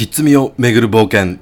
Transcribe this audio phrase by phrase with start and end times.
[0.00, 1.36] ひっつみをめぐる冒険。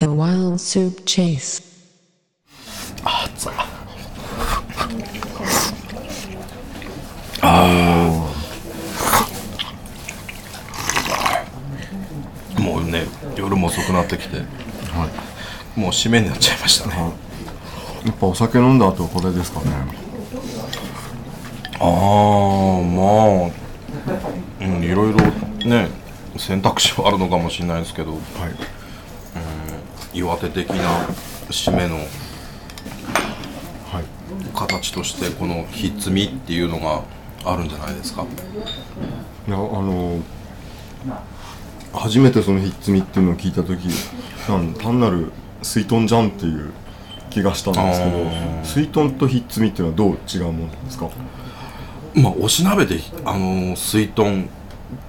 [0.00, 1.62] The Wild Soup Chase.
[12.58, 13.06] もうね
[13.36, 14.38] 夜も遅くなってきて、
[15.76, 17.12] もう締めになっちゃいましたね、
[18.04, 19.70] やっぱお酒飲んだ後これですかね。
[21.80, 21.86] ああ
[22.82, 23.02] ま
[23.46, 23.50] あ
[24.60, 25.18] うんいろいろ
[25.68, 25.88] ね
[26.36, 28.20] 選択肢はあるのかもしれないですけど、はい。
[30.18, 31.06] 岩手的な
[31.50, 32.04] 締めのはい。
[34.54, 37.02] 形としてこのひっつみっていうのが
[37.44, 38.22] あるんじゃないですか？
[38.22, 40.20] いやあの
[41.92, 43.88] 初めてそのひっつみっていうのを聞いた時
[44.80, 45.32] 単なる
[45.62, 46.72] 水豚じゃんっていう
[47.34, 48.64] 気がしたんですけあどー。
[48.64, 51.10] 水豚とひっつみっていうのはどう違うものなんですか？
[52.14, 54.48] まあおし鍋であの水豚。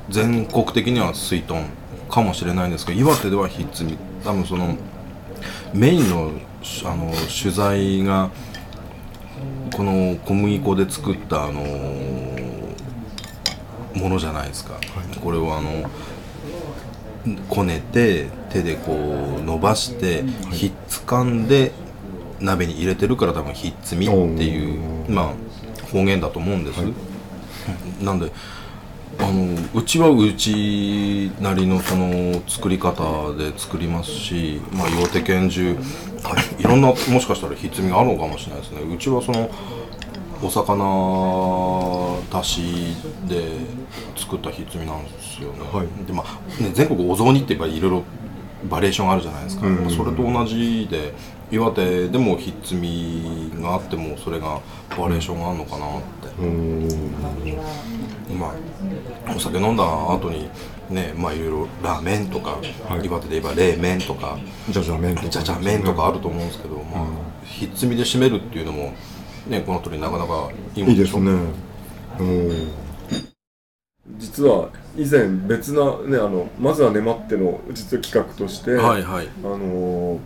[0.09, 1.64] 全国的には水豚
[2.09, 3.98] かもしれないんですけど岩手ではひっつみ。
[4.23, 4.76] 多分その
[5.73, 6.31] メインの
[6.86, 8.31] あの取材が
[9.76, 11.62] この小麦粉で作ったあの
[13.94, 14.80] ものじゃないですか、
[15.23, 15.90] これをあの
[17.50, 21.72] こねて手でこう伸ばして、ひっつかんで
[22.39, 26.80] 鍋に入れてるから多分ひっつみっていうまあ方言だと思うんです、
[28.03, 28.31] なんで
[29.17, 35.78] あのうちはうちなりのその作り方で作りますし、まあ、岩手県中、
[36.59, 38.81] い、ろんなもしかしたらひっつみがあるのかもしれないですね。
[38.81, 39.50] うちはその
[40.44, 42.95] お魚だし
[43.28, 43.52] で
[44.17, 46.06] 作ったひっつみなんですよね,、はい。
[46.06, 48.03] でまあね全国お雑煮って言えばいろいろ
[48.69, 49.89] バリエーションあるじゃないですか、うん。
[49.89, 51.13] それと同じで
[51.56, 54.59] 岩手でもひっつみがあってもそれが
[54.98, 56.28] バリエーションがあるのかなって。
[56.39, 58.38] うーん。
[58.38, 58.47] ま
[59.28, 60.50] あ、お酒飲んだ後に
[60.90, 62.59] ねまあいろいろラーメンとか、
[62.90, 63.06] はい。
[63.06, 64.38] 岩手で言えば冷麺とか
[64.69, 65.30] じゃじゃ麺とか。
[65.30, 68.94] じゃじゃ麺とかあると思うんですけど、まあひっつみで締めるっていうのも
[69.47, 71.31] ねこの通りなかなかいいもんしょいいですね。
[72.19, 72.72] うん。
[74.18, 79.30] 実は以前別なねあのまずは粘っての実は企画として、はいはい。
[79.44, 80.19] あの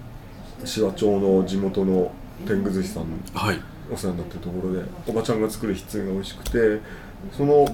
[0.64, 2.12] 紫波町の地元の
[2.46, 3.60] 天狗寿司さんはい。
[3.92, 6.82] お世話になってるところでおばちゃんが作るひっつみが美味しくて
[7.32, 7.66] その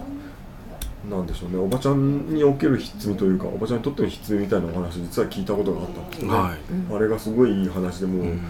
[1.09, 6.95] なんでしょうねおばちゃんにおけるひっつみというかおばちゃんにとってのひっつみみたいなお話実は聞いたことがあったんですよね、はい。
[6.95, 8.41] あれがすごいいい話でもう、うん。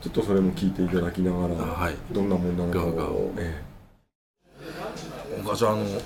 [0.00, 1.94] ちょっとそれも聞いていただきながら、はい。
[2.10, 3.62] どんなもんなのかを、え
[5.40, 6.00] お母ちゃんあのい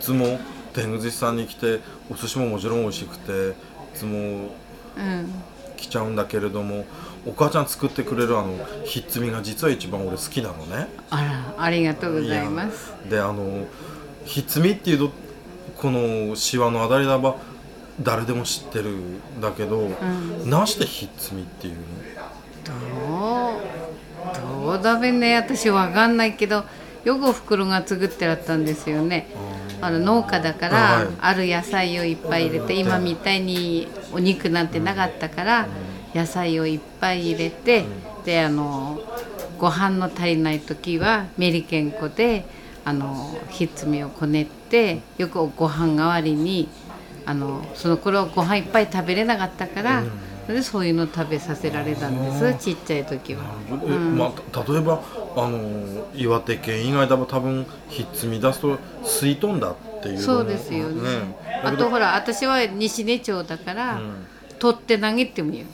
[0.00, 0.38] つも
[0.72, 1.80] 天狗寿司さんに来て
[2.10, 3.54] お寿司ももちろん美味しくてい
[3.94, 5.32] つもうん
[5.76, 6.84] 来ちゃうんだけれども
[7.26, 10.88] お母ちゃん作ってくれるあのひっつみが実は一番俺好きなのね。
[11.10, 11.22] あ
[11.56, 12.92] らありがとうございます。
[13.08, 13.66] であの
[14.24, 15.10] ひっつみっていうと
[15.76, 17.36] このシワのあだりだば
[18.00, 19.88] 誰でも知ってるんだけど、
[20.44, 20.50] ん。
[20.50, 21.74] なしてひっつみっていう
[22.64, 22.72] ど
[24.62, 26.64] うどうだべね私わかんないけど
[27.04, 29.28] よくおふくろが作ってらったんですよね。
[29.80, 31.08] あの農家だから、はい。
[31.20, 35.68] ある野菜をいっぱい入れて今みたいにお肉なんてなかったから、
[36.14, 37.84] 野菜をいっぱい入れて、
[38.24, 39.00] であの
[39.58, 42.46] ご飯の足りない時はメリケン粉で
[42.84, 46.68] あのひっつみをこねってよくご飯代わりに
[47.26, 50.02] あのその頃ご飯いっぱい食べれなかったから、
[50.46, 52.64] それでそういうの食べさせられたんです。
[52.64, 53.42] ちっちゃい時は。
[53.70, 55.02] えまあ、た例えば
[55.36, 61.34] あの岩手県以外だと多分ひっつみ出すと水豚だっていうそうですよね。
[61.62, 64.00] だけどあとほら私は西根町だから、
[64.58, 65.66] 取って投げてもいいよ、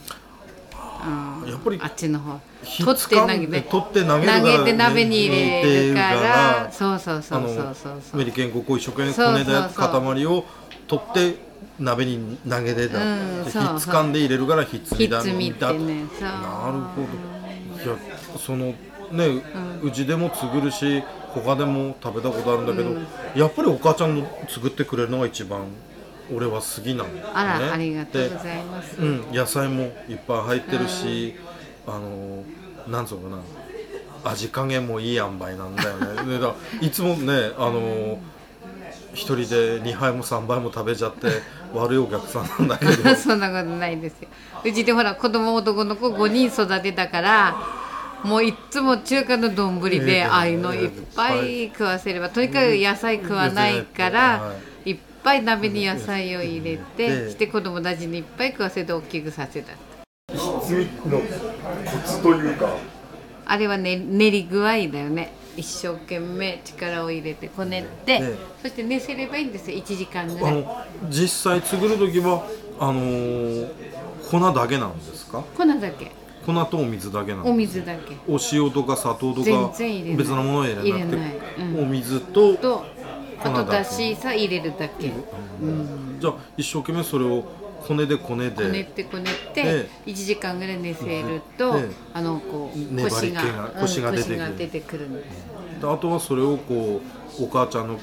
[1.42, 1.48] うん。
[1.50, 2.41] やっぱりあっちの方。
[2.62, 3.62] ひ取って投げて。
[3.62, 6.70] 取って投げ投げて鍋に入れるから。
[6.70, 7.75] そうそうそうそうそう。
[7.75, 10.14] そうメリケン粉を一生懸命そうこねたそうそう。
[10.14, 10.44] 塊を
[10.87, 17.82] 取って鍋に投げてた、うんひっつかんで入れるからひっつみだみってねなるほど。
[17.82, 17.96] いや
[18.38, 18.75] その
[19.11, 19.43] ね、
[19.82, 21.02] うちでも作るし
[21.35, 22.90] 他でも食べたことあるんだけど、
[23.35, 25.64] やっぱりお母ちゃんの作ってくれるのが一番
[26.32, 31.35] 俺は好きなの、ね、あら、ありがとうごでざいます、うん、野菜もいっぱい入ってるし、
[31.88, 32.44] あの
[32.88, 33.37] なんつうのか
[34.25, 36.32] な味加減もいい塩梅なんだよね。
[36.32, 38.19] でだいつもねあの
[39.15, 41.29] 一人で2杯も3杯も食べちゃって
[41.75, 43.15] 悪いお客さんなんだけど。
[43.17, 44.29] そんなことないですよ。
[44.65, 47.57] うちでほら子供男の子5人育てたから
[48.23, 54.55] もういっつも中華の丼で、ええああいうのいっぱい食わせればとにかく野菜食わないから、、は
[54.85, 59.73] いっぱい鍋に野菜を入れて、でして子供たちにいっぱい食わせて大きくさせた。
[60.33, 61.27] ひっつみのコ
[62.07, 62.75] ツというか。
[63.45, 68.31] あれはね練り具合だよね一生懸命力を入れてこねって、ね。
[68.62, 69.79] そして寝せればいいんですよ。
[69.79, 70.61] 1時間ぐあらい。
[70.62, 72.47] の実際作る時は
[72.79, 73.69] あのー
[74.31, 75.43] 粉だけなんですか？
[75.57, 76.12] 粉だけ。
[76.47, 78.15] 粉とお水だけなんですお水だけ。
[78.29, 80.17] お塩とか砂糖と全か然入れない。
[80.19, 81.19] 別なものは入れなくて
[81.83, 82.85] お水とと
[83.43, 85.09] あと粉だしさ入れるだけ。
[85.62, 87.45] うんじゃあ一生懸命それを
[87.90, 88.54] こねでこねで。
[88.54, 94.37] こねってこねってで1時間ぐらい寝せるとであのこう腰がが腰が出てくる。
[94.37, 95.81] うん腰が出てくるんです。
[95.81, 97.00] であとはそれをこ
[97.40, 97.98] うお母ちゃんの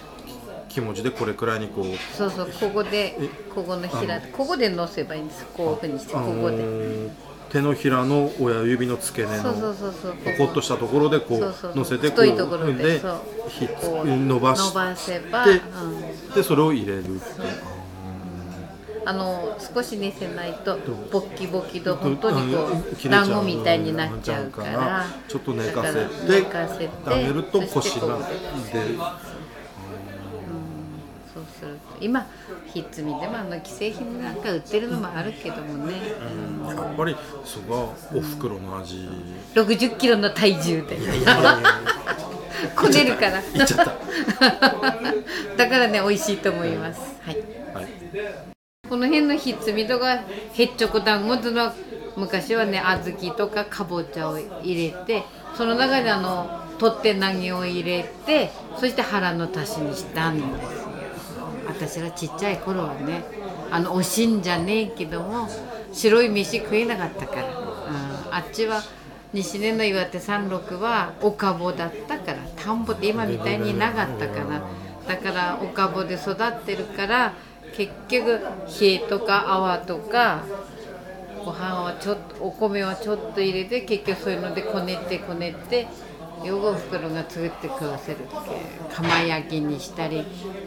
[0.67, 2.15] 気持ちでこれくらいにこう。
[2.17, 5.45] そうそうここでえここのひらここで乗せばいいんです。
[5.55, 6.57] こういうふうにしてここで。
[6.57, 7.09] ー
[7.49, 13.21] 手のひらの親指の付け根そうそうのポコッとしたところでこそう乗せてこ太いところででそう。
[13.47, 17.19] ひっつこう伸ばし伸ばせば、でうんでそれを入れるっていう
[19.07, 20.77] あの少し寝せないと
[21.09, 25.05] ボッキボキと本当にこう団子みたいになっちゃうから。
[25.29, 25.99] ちょっと寝かせて
[26.29, 28.19] 寝かせてあげると腰が
[28.73, 28.97] 出る。
[31.33, 32.27] そうすると今
[32.65, 35.93] ひっつみでもあの既製品なんか売ってるのもあるけどもね、
[36.67, 37.15] やっぱり
[37.45, 39.07] そこはおふくろの味。
[39.55, 40.97] 60キロの体重で。
[42.75, 43.39] こねるから。
[43.39, 43.85] いっちゃった。
[45.55, 46.99] だからね美味しいと思います。
[47.21, 47.56] はいはい
[48.89, 50.15] この辺のひっつみとか
[50.53, 51.73] へっちょこ団子っていうのは
[52.15, 55.23] 昔はね小豆とかかぼちゃを入れて
[55.55, 60.87] その中であの取って投げを入れてそして腹の足しにしたんですよ。
[61.67, 63.25] 私がちっちゃい頃はね
[63.71, 65.49] あのおしんじゃねえけども
[65.91, 68.81] 白い飯食えなかったから、うん、あっちは
[69.33, 74.61] 西根の岩手山麓はおかぼだったから田んぼって今みたいになかったから。
[75.07, 77.33] だからおかぼで育ってるから
[77.75, 78.39] 結局
[78.81, 80.43] 冷えとか泡とか
[81.43, 85.87] ご飯はちょっとお米はちょっと入れて結局そういうのでこねてこねて
[86.43, 88.33] よくおふくろが作って食わせるって
[88.93, 90.25] 釜焼きにしたり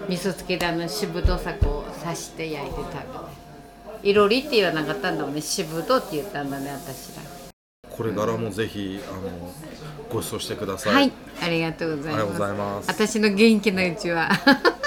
[0.08, 3.40] 味噌つけであのしぶとさこう刺して焼いて食べて。
[4.02, 5.42] いろりって言わなかったんだもんね。
[5.42, 7.22] しぶとって言ったんだね私ら。
[7.90, 9.52] これからもぜひあの
[10.08, 11.12] ご馳走してください、はい、
[11.42, 12.22] ありがとうございます。
[12.22, 12.88] ありがとうございます。
[12.88, 14.30] 私の元気なうちは。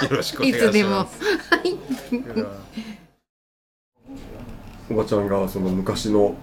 [0.02, 0.70] よろしくお願いいします。
[0.70, 0.90] つでも。
[0.96, 1.06] は
[1.64, 1.83] い
[4.90, 6.34] おばちゃんがその昔の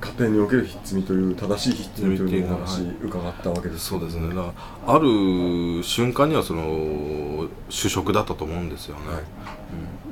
[0.00, 3.86] 家庭におけるひっつみという正しいひっつみというお話伺ったわけです。
[3.86, 4.34] そうですね。
[4.34, 4.52] だ
[4.86, 9.02] ある瞬間にはその主食だったと思うんですよね、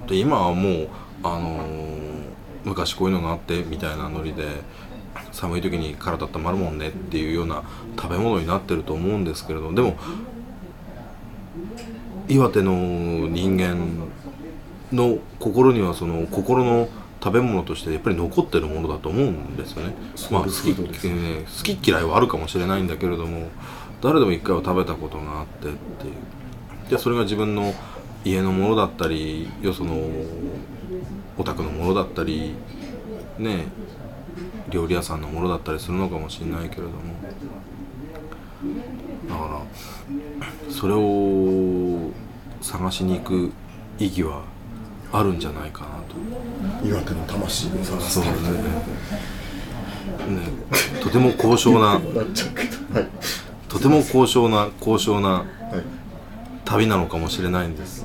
[0.01, 0.07] うん。
[0.07, 0.89] で今はもう
[1.23, 2.07] あのー
[2.67, 4.45] 昔こういうのがあってみたいなノリで
[5.31, 7.63] 寒い時に体温まるもんねっていうような
[7.97, 9.97] 食べ物になってると思うんですけれどでも
[12.29, 12.73] 岩手の
[13.29, 14.06] 人間
[14.93, 16.89] の心にはその心の
[17.23, 19.95] 食べ物としてやっぱり残ってるものだと思うんですよね。
[20.31, 23.49] まあ好き,、好き嫌いはあるかもしれないんだけれども
[24.01, 26.91] 誰でも一回は食べたことがあってっていう。
[26.91, 27.75] でそれが自分の
[28.25, 29.97] 家のものだったりよその
[31.37, 32.55] お宅のものだったり
[33.39, 33.65] ね
[34.69, 36.97] 料理屋さんのものだったりするのかもしれないけれども。
[39.29, 42.11] だからそれを
[42.61, 43.53] 探しに行く
[43.99, 44.45] 意義は
[45.19, 45.89] あるんじゃないかな
[46.83, 46.87] と。
[46.87, 48.51] 岩手の魂を探すそうですね。
[50.29, 50.43] ね、
[51.01, 52.03] とても高尚な、は い
[53.69, 55.45] とても高尚な、高尚なはい
[56.67, 58.05] 旅なのかもしれないんです。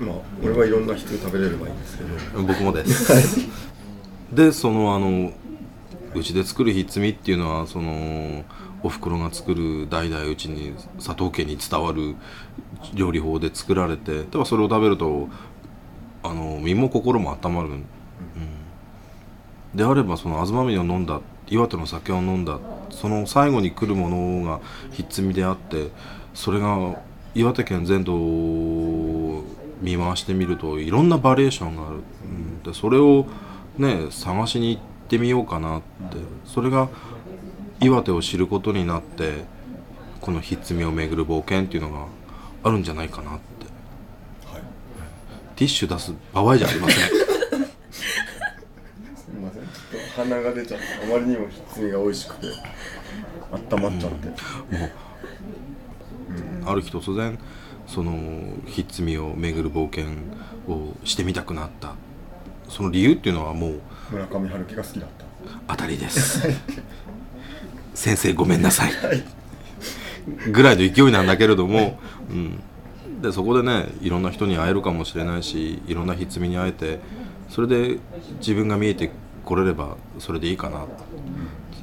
[0.00, 3.48] まあ俺はいろんな人に食べれればいいんですけど僕もです。
[4.32, 5.32] で、そのあの、
[6.14, 8.44] うちで作るひっつみっていうのは、その、
[8.82, 12.16] おふくろが作る代々うちに佐藤家に伝わる
[12.94, 15.28] 料理法で作られて、だからそれを食べると、
[16.22, 17.68] あの、身も心も温まる。
[17.68, 17.84] うん。
[19.74, 22.58] であればその東峰を飲んだ岩手の酒を飲んだ
[22.90, 24.60] その最後に来るものが
[24.90, 25.90] ひっつみであって
[26.34, 27.00] それが
[27.36, 29.44] 岩手県全土を
[29.80, 32.62] 見回してみるといろんなバリエーションがある、うん。
[32.64, 33.26] でそれを
[33.78, 36.18] ね探しに行ってみようかなって。
[36.44, 36.88] それが
[37.80, 39.44] 岩手を知ることになって
[40.20, 42.06] このひっつみを巡る冒険っていうのが
[42.64, 43.59] あるんじゃないかなって、
[45.60, 47.06] ティッシュ出す場合じゃありません。
[47.06, 47.12] す
[49.28, 49.62] みません。
[49.62, 52.46] ちょっと鼻が出ちゃってあまりにもひっつみが美味しくて
[53.52, 54.28] 温まっちゃって、
[56.64, 57.38] ある日突然
[57.86, 60.06] そのひっつみを巡る冒険
[60.66, 61.94] をしてみたくなった。
[62.70, 63.80] その理由っていうのはもう
[64.12, 65.26] 村上春樹が好きだった。
[65.68, 66.40] 当たりです。
[67.92, 68.92] 先生ごめんなさい。
[70.50, 72.00] ぐらいの勢いなんだけれども、
[72.30, 72.62] うん、
[73.20, 77.00] でそこでねいろんな人に会えるかもしれないしいろんなひっつみに会えて
[77.48, 77.98] それで
[78.38, 79.10] 自分が見えて
[79.44, 80.86] 来れればそれでいいかな。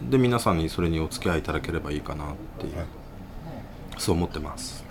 [0.09, 2.73] で皆さんにそれにお付き合いいただければいいかなっていう、
[3.97, 4.85] そう思ってます。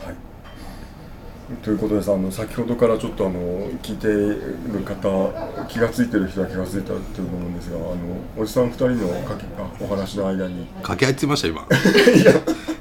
[1.63, 5.31] ということですあの先ほどからちょっとあの聞いてる方
[5.69, 7.97] 気が付いてる人は気が付いたっていうと思うんですがあの
[8.37, 10.67] おじさん2人のかけあお話の間に。
[10.83, 11.67] 掛け合いって言いました今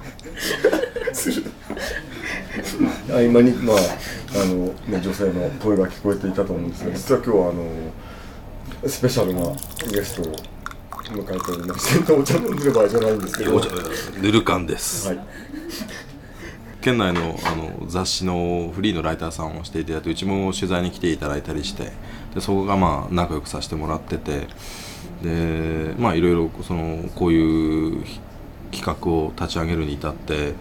[3.16, 3.78] 合間にまあ
[4.42, 9.42] あの、ね、女性の声が聞こえていたと思うんですが実は今日はあのスペシャルな
[9.90, 10.34] ゲストを
[11.06, 13.62] 迎えておりましてお茶飲んでる場合じゃないんですけど。
[14.22, 15.20] ぬるかんです、はい。
[16.82, 21.92] 県内のあの雑誌のフリーのライターさんをしていただいてうちも取材に来ていただいたりして
[22.36, 24.48] でそこがまあ仲良くさせてもらってて
[25.24, 28.06] でまあいろいろそのこういう
[28.72, 30.54] 企画を立ち上げるに至って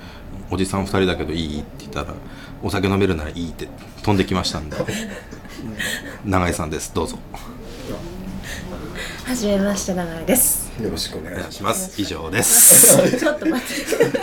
[0.50, 2.14] おじさん2人だけどいいって言ったら
[2.62, 3.68] お酒飲めるならいいって
[4.02, 4.76] 飛んできましたんで。
[6.24, 6.92] 永井さんです。
[6.94, 7.18] どうぞ。
[9.26, 10.70] はじめまして長井です。
[10.82, 12.00] よろしくお願いしします。
[12.00, 12.96] 以上です。
[13.18, 14.04] ちょっと待って。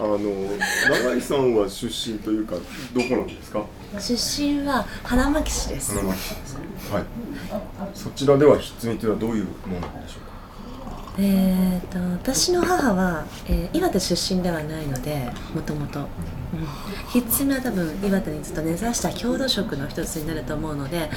[0.00, 2.54] あの永井さんは出身というか
[2.92, 3.64] どこなんですか？
[4.00, 5.92] 出身は花巻市です。
[5.96, 6.54] 花巻市です
[6.90, 6.94] か？
[6.96, 7.04] はい。
[7.94, 10.31] そちらではひっつみというのはどういうものなんでしょうか？
[11.18, 16.00] えー、と私の母は、えー岩手出身ではないのでもともと。
[16.00, 16.06] うん。
[17.12, 21.10] ひっつみは多分岩手にずっと根ざした郷土食の一つになると思うので、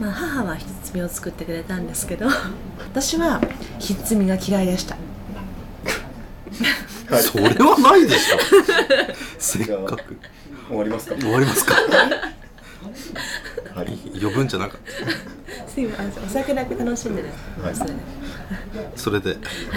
[0.00, 2.26] まあ、母はひっつみを作ってくれたんですけど
[2.92, 3.40] 私は
[3.78, 4.96] ひっつみが嫌いでした。
[7.20, 8.38] それはないでしょ。
[9.38, 10.18] せっかく。
[10.68, 11.16] 終わりますか。
[11.16, 11.74] 終わりますか
[13.78, 14.20] はい。
[14.20, 15.68] 呼ぶんじゃなかった。
[15.70, 16.24] すいません。
[16.24, 17.28] お酒だけ楽しんでる、
[17.62, 17.74] はい。
[17.74, 17.98] それで。
[18.96, 19.36] それでは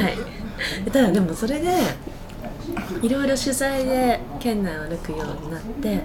[0.09, 0.17] い、
[0.91, 1.77] ただでもそれで
[3.01, 6.03] いろいろ取材で県内を歩くようになって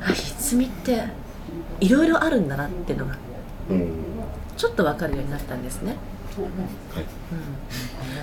[0.00, 1.04] あひつみって
[1.80, 3.18] いろいろあるんだなっていうのが
[3.70, 3.92] うん。
[4.56, 5.96] ちょっと分かるようになったんですね、
[6.94, 7.04] はい。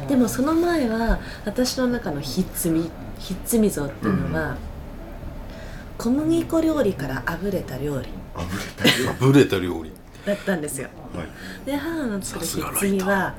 [0.02, 4.56] うん、でもその前は私の中のひっつみひっつみ像っていうのは、
[5.98, 8.08] 小麦粉料理からあぶれた料理
[8.40, 9.92] あぶれたよブレた料理。
[10.26, 10.90] だったんですよ。
[11.14, 11.28] はい。
[11.66, 13.34] で母の作るひっつみは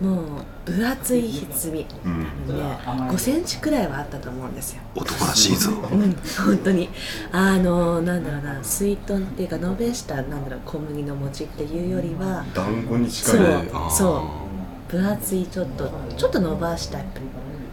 [0.00, 2.20] もう分厚いひっつみ、うん。
[2.20, 4.82] ね5センチくらいはあったと思うんですよ。
[4.94, 5.70] 男らしいぞ。
[5.70, 6.12] うん、
[6.44, 6.88] 本当に。
[7.30, 13.90] あのなんだろうな水豚っていうか延べしたなんだろう小麦の餅っていうよりは団子に近そいうあー。
[13.90, 14.92] そう。
[14.92, 16.98] 分厚いちょっとちょっと伸ばした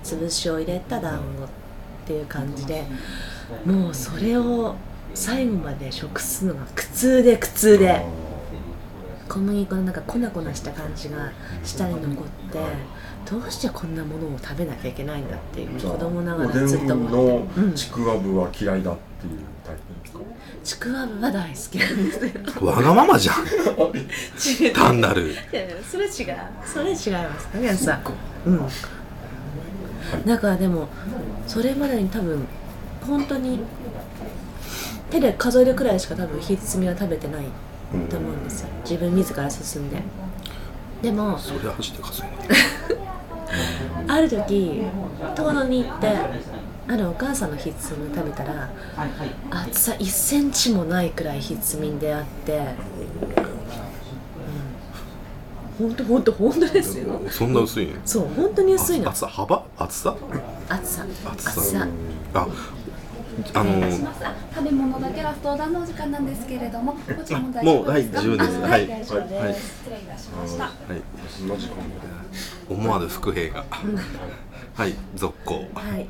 [0.03, 1.47] 潰しを入れた団子っ
[2.05, 2.85] ていう感じで
[3.65, 4.75] もうそれを
[5.13, 8.03] 最後まで食すのが苦痛で苦痛で。
[9.27, 11.31] 小麦粉のなんか粉々した感じが
[11.63, 12.57] 舌に残って
[13.29, 20.19] どうしてこんなものを食べなきゃいけないんだっていう子供ながらずっとおでん思ってのちくわぶは嫌いだっていうタイプですか？
[20.63, 22.25] ちくわぶは大好きなんです
[22.59, 22.65] よ。
[22.65, 23.35] わがままじゃん。
[24.73, 25.35] 単なる。
[25.87, 26.37] それ違う。
[26.65, 26.95] それ違い
[27.27, 27.45] ます。
[27.53, 28.01] ね皆さん。
[28.49, 28.61] うん。
[30.25, 30.87] だからでも
[31.45, 32.47] それまでに多分
[33.05, 33.59] 本当に
[35.09, 37.45] 手で数えるくらいしか多分ひっつみは食べてない
[38.09, 38.67] と思うんですよ。
[38.83, 40.01] 自分自ら進んで。
[41.01, 42.31] でもそれは走って稼い。
[44.07, 44.83] ある時
[45.35, 46.07] 遠野に行って
[46.87, 48.69] あるお母さんのひっつみを食べたら
[49.49, 52.61] 厚さ1センチもないくらいひっつみに出会って
[55.79, 57.21] 本当本当本当ですよ。
[57.29, 57.93] そんな薄いの？
[58.03, 59.09] そう本当に薄いの。
[59.09, 59.63] 厚さ幅？
[59.77, 60.15] 厚さ？
[60.67, 61.05] 厚さ。
[61.31, 61.51] 厚さ。
[61.51, 61.87] 厚さ。
[62.33, 62.47] あ
[63.53, 64.25] あのお願いします。
[64.25, 68.11] あ食べ物だけラストオーダーのお時間なんですけれども、ご注文大もう丈夫です。
[68.11, 68.21] か？
[68.21, 68.57] はい自由です。
[68.57, 68.87] あはい。
[68.87, 69.33] 大丈夫です。
[69.35, 69.53] はい。
[69.53, 70.63] 失礼いたしました。
[70.63, 70.73] はい。
[72.69, 73.65] 思わぬ伏兵が。
[74.75, 74.93] はい。
[75.15, 75.55] 続行。
[75.55, 75.61] は
[75.97, 76.07] い。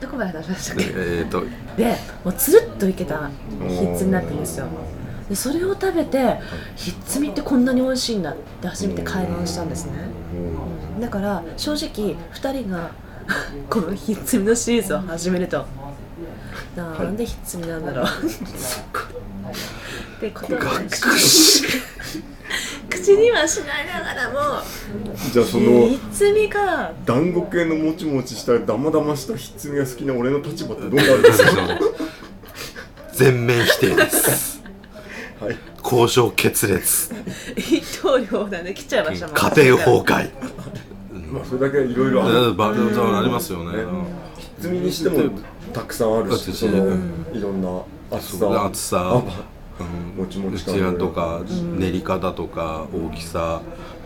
[0.00, 0.84] どこまで話しましたっけ？
[0.96, 1.42] えっと。
[1.76, 3.28] でもうつるっといけた
[3.68, 4.66] ひっつみだったんですよ。
[5.28, 6.38] でそれを食べて
[6.76, 9.92] ひっつみってこんなに美味しいんだって初めて会話をしたんですね。
[11.00, 12.90] だから正直2人が
[13.70, 15.64] このひっつみのシリーズを始めると
[16.76, 18.06] なんでひっつみなんだろう。
[18.06, 18.08] っ
[20.20, 20.64] てことをね
[22.88, 24.62] 口にはしないながらも。
[25.32, 31.50] じゃあそのひっつみが団子系のもちもちしたダマダマしたひっつみが好きな俺の立場ってどうなるんですか？
[33.12, 34.62] 全面否定です。
[35.40, 35.56] はい。
[35.82, 37.12] 交渉決裂。
[37.56, 39.36] 一刀両断で来ちゃいましたもん。
[39.36, 40.30] 家庭崩壊。
[41.32, 42.54] まあそれだけいろいろある。
[42.54, 43.78] バルザありますよね。
[44.38, 45.30] ひっつみにしても
[45.72, 46.96] たくさんあるしその
[47.32, 49.18] いろんな厚さ厚さ幅
[49.80, 50.22] うん。
[50.22, 51.42] もちもちうちわとか
[51.78, 53.62] 練り方とか大きさ。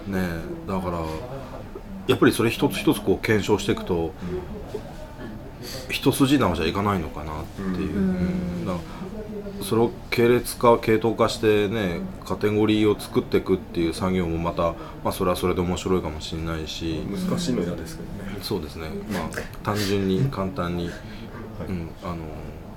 [0.07, 0.21] ね。
[0.67, 1.01] だから
[2.07, 4.13] やっぱりそれ一つ一つこう検証していくと
[5.91, 8.81] 一筋縄じゃいかないのかなっていう、うん。
[9.63, 17.03] それを系列化系統化してねカテゴリーを作っていくっていう作業もまた、まあ、それはそれで面白いかもしれないし。
[17.11, 18.39] 難しいの嫌ですけどね。
[18.43, 18.89] そうですね。
[19.11, 19.29] まあ
[19.65, 20.91] 単純に簡単に、
[21.69, 22.17] うん、あの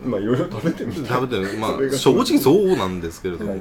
[0.03, 3.59] まあいろいろ食べてみて食べてまあ正直そうなんですけれども、はい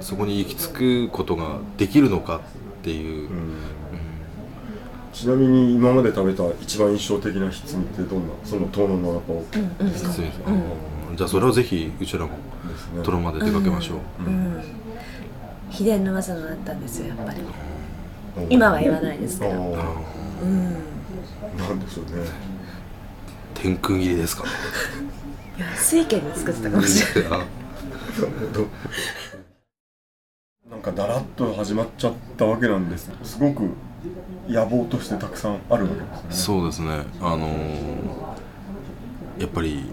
[0.00, 2.40] そこに行き着くことができるのかっ
[2.82, 3.30] ていう、
[5.14, 9.44] ちなみに今まで食べた一番印象的なひつみってどんなその遠野の中を。
[9.78, 12.34] です失礼しますじゃあそれをぜひうちらもね。
[13.02, 13.98] トロまで出かけましょう、
[15.70, 17.40] 秘伝の技があったんですよやっぱり。
[18.50, 19.52] 今は言わないですけど。
[19.52, 19.60] あう
[20.46, 20.76] ん。
[21.56, 22.53] ーなんでしょうね
[23.64, 24.44] 天空切りですか
[25.74, 27.40] 水拳に作ってたかもしれない。
[30.70, 33.10] なんかだらっと始まっちゃったわけなんです。
[33.22, 33.70] すごく
[34.46, 36.28] 野望としてたくさんあるわけですね。
[36.30, 37.04] そうですね。
[37.22, 38.34] あのー
[39.40, 39.86] やっぱり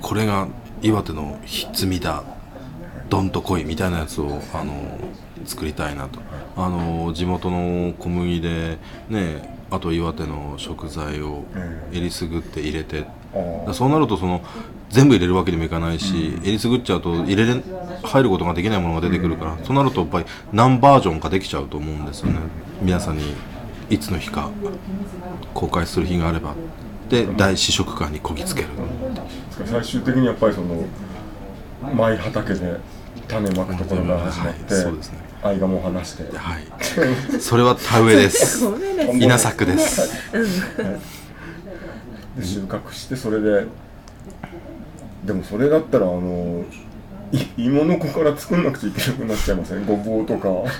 [0.00, 0.46] これが
[0.80, 2.22] 岩手のひっつみだ
[3.08, 6.20] どんと来いみたいなやつを、あのー作りたいなと、
[6.56, 11.44] あのー地元の小麦でねあと岩手の食材を
[11.92, 13.72] えりすぐって入れて、あー。
[13.72, 14.40] そうなるとその
[14.90, 17.60] 全部入れるわけにもいかないし、えりすぐっちゃうと入れれ
[18.04, 22.38] 入ることができないものが出てくるから、そうなるとやっぱり何バージョンかできちゃうと思うんですよね、
[22.80, 23.34] 皆さんに
[23.90, 24.50] いつの日か
[25.52, 26.54] 公開する日があれば。
[27.08, 28.68] で大試食会にこぎつける、
[29.66, 30.84] 最終的にやっぱりその
[31.94, 32.78] 舞畑で
[33.28, 35.18] 種まくところから始まって、はいそうですね。
[35.42, 36.36] 愛がも話して。
[36.36, 36.66] はい。
[37.40, 38.64] それは田植えです。
[39.14, 40.10] 稲作です、
[42.38, 43.66] で収穫してそれで
[45.24, 46.64] でもそれだったらあの
[47.32, 49.84] い芋の子から作んなくちゃいけなくなっちゃいません？
[49.84, 50.48] ごぼうとか。
[50.48, 50.70] やり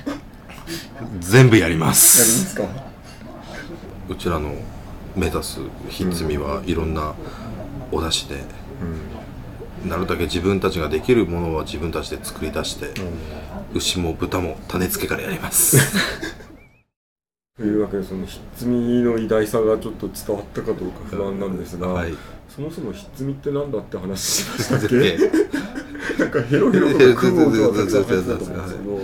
[1.20, 2.64] 全部やりまますすか？
[4.08, 4.54] うちらの
[5.14, 7.14] 目指すひっつみはいろんな
[7.92, 8.40] お出汁で、
[9.84, 12.88] なるだけ自分たちができるものは自分たちで作り出して、
[13.74, 15.78] 牛も豚も種付けからやります。
[17.56, 22.14] というわけでそのひっつみの偉大さがちょっと伝わったかどうか不安なんですが、はい。
[22.48, 24.88] そもそもひっつみってなんだって話しましたっけ？
[24.88, 25.18] で
[26.18, 29.00] なんかヘロヘロとか食う音がたくさん入ってたと思うんですけど同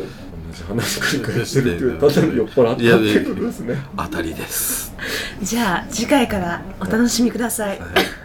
[0.53, 3.77] じ話繰り返してるっていうただに酔っ払ったっていうことですね。
[3.97, 4.93] 当たりです
[5.43, 8.20] じゃあ次回からお楽しみくださいありがとうござい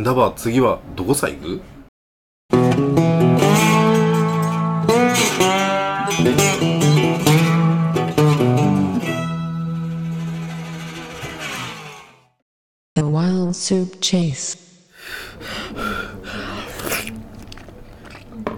[0.00, 1.60] だば次はどこさ行く
[12.94, 14.56] ？The Wild Soup Chase.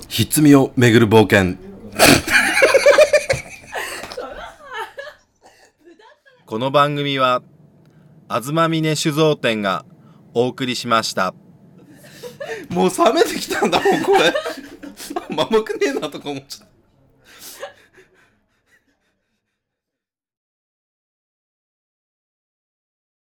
[0.08, 1.56] ひっつみを巡る冒険
[6.44, 7.42] この番組は
[8.28, 9.86] 東峰酒造店が
[10.34, 11.34] お送りしました。
[12.68, 14.32] もう冷めてきたんだもんこれ。
[15.36, 16.69] 甘くねえなとか思っちゃった。